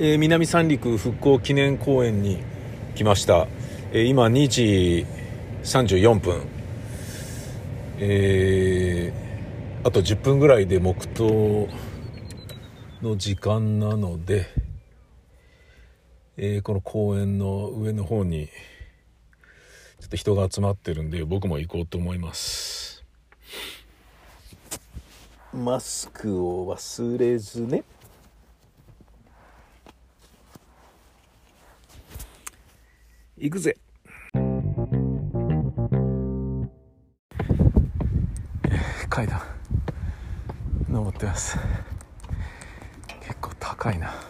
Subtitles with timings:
[0.00, 2.38] えー南三陸復興記念公園に
[2.94, 3.48] 来ました、
[3.90, 5.06] えー今2時
[5.64, 6.42] 34分。
[7.98, 9.28] えー
[9.84, 11.68] あと10分ぐらいで黙祷
[13.02, 14.46] の時間なので、
[16.36, 18.50] えーこの公園の上の方に
[20.00, 23.04] ちょっと人が集まってるんで僕も行こうと思います。
[25.52, 27.82] マスクを忘れずね。
[33.40, 33.76] 行くぜ。
[39.08, 39.40] 階段
[40.88, 41.58] 登ってます。
[43.20, 44.27] 結構高いな。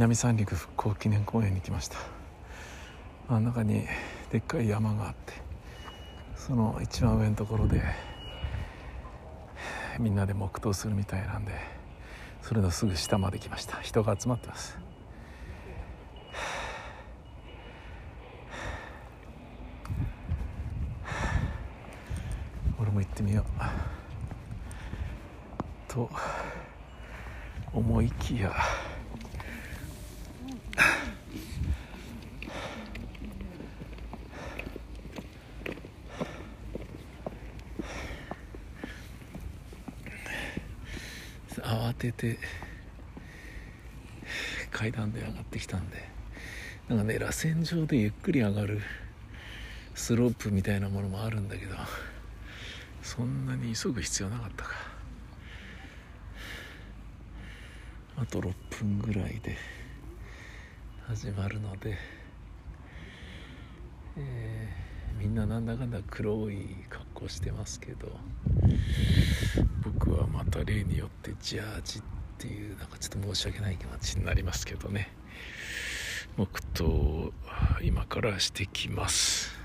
[0.00, 1.98] 南三陸復興記念公園に来ました。
[3.28, 3.84] 真ん中に
[4.30, 5.34] でっかい山があって
[6.34, 7.82] その一番上のところで
[9.98, 11.52] みんなで黙祷するみたいなんで
[12.40, 13.78] それのすぐ下まで来ました。
[13.82, 14.78] 人が集まってます。
[22.80, 23.44] 俺も行ってみよう。
[25.92, 26.08] と
[27.74, 28.50] 思いきや
[41.70, 42.38] 慌てて
[44.70, 45.96] 階段で上がってきたんで
[46.88, 48.80] なんかね螺旋状でゆっくり上がる
[49.94, 51.74] スロープみたいなものもあるんだけど
[53.02, 54.90] そんなに急ぐ必要なかったか。
[58.16, 59.56] あと6分ぐらいで
[61.06, 61.96] 始まるので、
[64.18, 64.79] えー
[65.20, 68.08] みんななんだかんだ黒い格好してますけど
[69.84, 72.02] 僕はまた例によってジャージっ
[72.38, 75.12] ていうなんかちょっと申し訳ない気持ちになりますけどね。
[76.38, 77.32] 黙祷
[77.82, 79.59] 今からしてきます。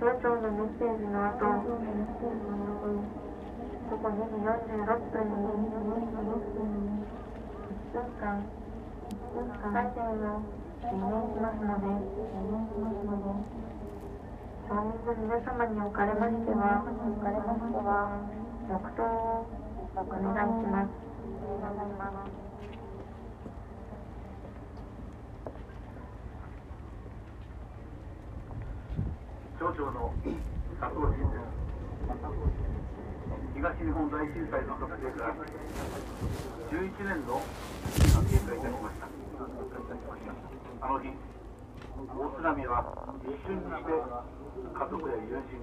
[0.00, 1.44] 省庁のメッセージの後、
[3.90, 5.82] 午後2時46分に1
[7.90, 8.38] 分間
[9.74, 10.46] 大善を
[10.78, 11.90] 記念しますので
[14.68, 18.14] 町民の皆様におかれましてはおかれましては
[18.70, 19.50] 黙祷を
[19.96, 20.90] お願いします
[29.58, 30.14] 町長の
[30.78, 31.38] 佐藤真で
[32.76, 32.79] す。
[33.60, 35.44] 東日本大震災の発生から11
[36.96, 37.44] 年の
[37.92, 39.04] 経過いたしました
[40.80, 42.88] あの日大津波は
[43.20, 45.60] 一瞬にして家族や友人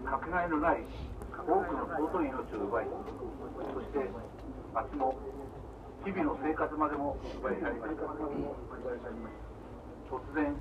[0.00, 0.88] かけがえのない
[1.36, 4.08] 多くの尊い命を奪いそして
[4.72, 5.12] 町の
[6.06, 8.00] 日々の生活までも奪い去りました。
[10.08, 10.56] 突然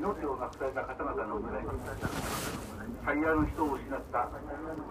[0.00, 1.68] 命をなくされた方々の胸に
[3.04, 4.30] 最愛の人を失った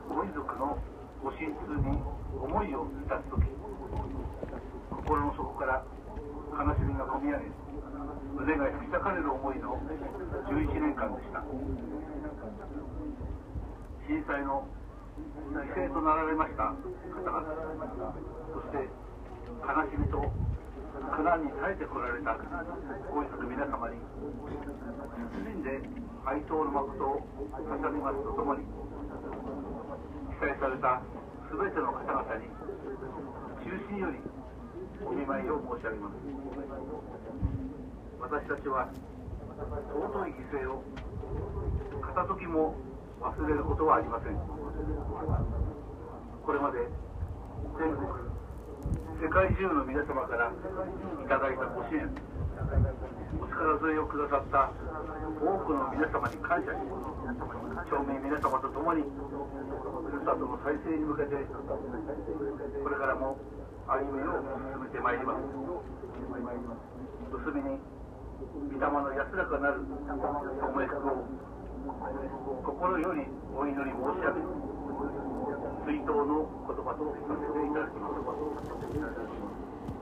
[0.09, 0.77] ご遺族の
[1.23, 1.99] ご心痛に
[2.39, 3.43] 思いを致す時
[4.91, 5.83] 心の底から
[6.53, 7.45] 悲しみがこみ上げ
[8.35, 9.79] 胸が引き裂かれる思いの
[10.47, 11.43] 11年間でした。
[14.07, 14.63] 震災の
[15.51, 17.43] 犠牲となられました方々
[18.55, 18.87] そして
[19.67, 20.31] 悲しみと
[20.97, 22.33] 苦難に耐えてこられた
[23.13, 25.81] ご遺族皆様に謹んで
[26.25, 27.21] 哀悼の誠を
[27.53, 28.65] 捧げますとともに
[30.41, 31.01] 被災された
[31.53, 32.49] 全ての方々に
[33.63, 34.19] 中心より
[35.05, 36.13] お見舞いを申し上げます。
[38.19, 38.89] 私たちは
[39.57, 40.83] 尊い犠牲を
[42.01, 42.75] 片時も
[43.21, 44.35] 忘れることはありません。
[46.45, 46.79] これまで
[47.77, 48.36] 全国
[49.17, 51.65] 世界中の皆様からいただいた。
[51.73, 52.05] ご支援
[53.41, 54.69] お力添えをくださった。
[55.41, 63.37] 多くの皆様に感謝し町民皆様と共にふるさとの再生に向けてこれからも
[63.85, 64.37] 歩みを
[64.73, 65.41] 進めてまいります
[67.41, 67.77] 結びに
[68.69, 69.81] 御霊の安らかなる
[70.61, 71.25] ご冥福を
[72.65, 73.25] 心より
[73.55, 75.36] お祈り申し上げ
[75.87, 79.96] 追悼の言葉とさせていただきます。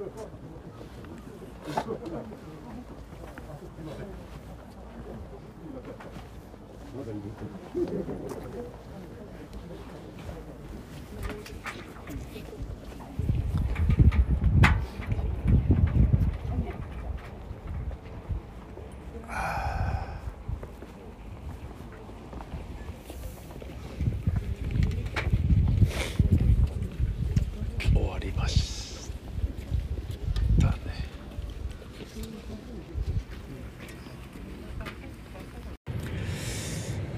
[0.00, 0.06] ま
[7.04, 7.20] だいる
[28.10, 29.10] わりまし
[30.60, 30.74] たね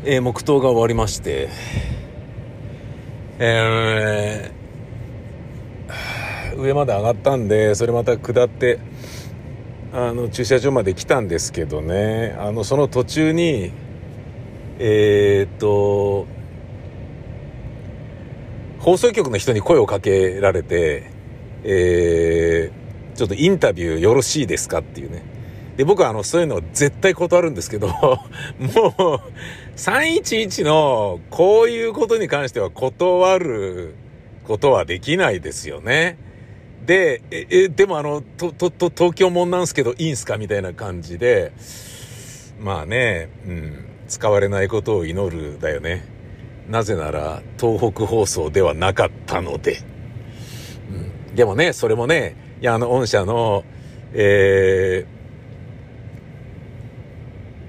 [0.04, 1.49] えー黙祷が終わりまして
[3.38, 8.78] えー上まで上がったんでそれまた下って
[9.93, 13.72] あの駐車場まで来たんですけどねあのその途中に
[14.78, 16.26] えーっと
[18.81, 21.12] 放送局の人に声をかけられて、
[21.62, 25.31] えー、ちょっとインタビューよろしいですかっていうね。
[25.76, 29.21] で、僕はあの、そういうのを絶対断るんですけど、 もう、
[29.76, 33.95] 311のこういうことに関しては断る
[34.45, 36.19] ことはできないですよね。
[36.85, 41.52] で、え、えでもあの、と、と、と、東京もんなんすけどいいんすかみたいな感じで、
[42.61, 46.05] まあね、うん、使われないことを祈るだよね。
[46.69, 49.79] なぜなら東北放送ではなかったので。
[51.29, 53.64] うん、でもね、それもね、いや、あの、御社の、
[54.12, 55.22] えー、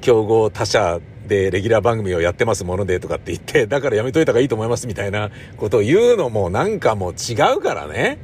[0.03, 8.19] 競合他社でレギュラー番組をやってますものでとかって言って、だからやめといた方がいいと思いますみたいなことを言うのもなんかもう違うからね。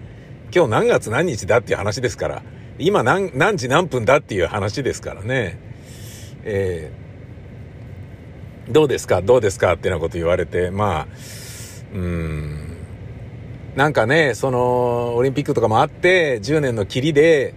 [0.54, 2.44] 今日何月何日だっていう話ですから。
[2.78, 5.58] 今何、何時何分だっていう話ですからね。
[6.44, 7.10] えー
[8.72, 9.24] どうですか？
[9.24, 11.08] どうですかってなこと言われて、まあ、
[11.92, 12.78] うーん、
[13.76, 17.56] なんかね、その、オリンピックとかもあって、10年の切りで、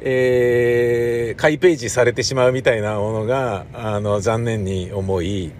[0.00, 5.52] えー、開ページされてしまうみたいなものが、あの、残念に思い、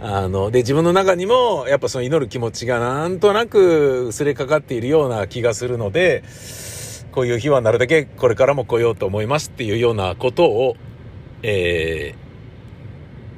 [0.00, 6.24] あの、で、自分の中にも、やっぱその祈る気持ちがなんとなく薄れかかっているような気がするので、
[7.12, 10.76] こういう日はなるだけこれからも来ようと思いますっていうようなことを、
[11.42, 12.14] え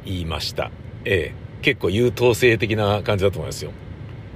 [0.04, 0.70] ー、言いました。
[1.04, 3.72] ええ結構優等生的な感じだと思いますよ。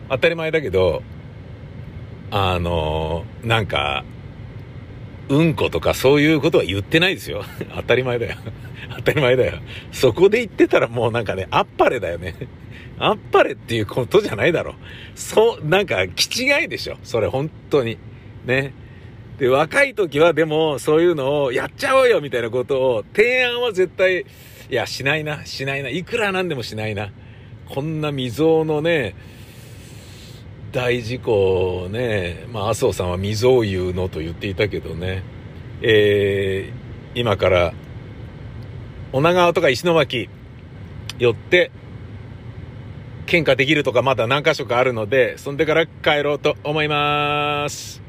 [0.09, 1.03] 当たり前だけど、
[2.33, 4.05] あの、なんか、
[5.31, 7.45] うんことかそういうことは言ってないですよ。
[7.77, 8.37] 当たり前だよ。
[8.97, 9.61] 当たり前だよ。
[9.93, 12.35] そこで言ってたらもうなんかね、あっぱれだよね。
[12.99, 14.75] あっぱれっていうことじゃないだろ。
[15.15, 16.99] そう、なんか、気違いでしょ。
[17.03, 17.97] それ本当に。
[18.45, 18.75] ね。
[19.39, 24.25] で、若い時はでも、そういうのをやっちゃおうよみたいなことを、提案は絶対、い
[24.69, 25.89] や、しないな、しないな。
[25.89, 27.11] いくらなんでもしないな。
[27.67, 29.15] こんな未曾有のね、
[30.73, 35.25] 大事故ね、まあ、麻生さんは未曾有のと言っていたけどね、
[35.83, 37.73] えー、今から、
[39.13, 40.29] 女川とか石巻
[41.19, 41.73] 寄って、
[43.27, 48.01] 喧嘩できるとかまだ何箇所かあるので、そんでから帰ろうと思います。